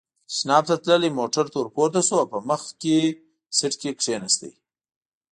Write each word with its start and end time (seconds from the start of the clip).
تشناب 0.29 0.63
ته 0.69 0.75
تللی، 0.85 1.09
موټر 1.19 1.45
ته 1.51 1.57
ور 1.59 1.69
پورته 1.75 2.01
شو 2.07 2.15
او 2.21 2.25
په 2.31 2.39
مخکې 2.49 2.95
سېټ 3.57 3.73
کې 3.81 3.91
کېناست. 4.01 4.41